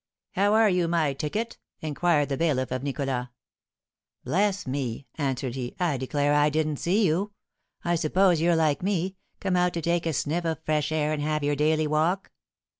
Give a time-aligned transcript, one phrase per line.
[0.31, 3.27] "How are you, my ticket?" inquired the bailiff of Nicholas.
[4.23, 7.33] "Bless me!" answered he; "I declare I didn't see you.
[7.85, 11.21] I suppose you're like me, come out to take a sniff of fresh air and
[11.21, 12.31] have your daily walk?"